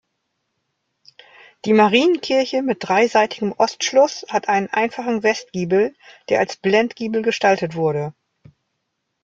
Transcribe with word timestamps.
Die 1.63 1.73
Marienkirche 1.73 2.63
mit 2.63 2.77
dreiseitigem 2.89 3.51
Ostschluss 3.51 4.25
hat 4.29 4.49
einen 4.49 4.65
einfachen 4.67 5.21
Westgiebel, 5.21 5.95
der 6.29 6.39
als 6.39 6.55
Blendgiebel 6.57 7.21
gestaltet 7.21 7.75
wurde. 7.75 8.11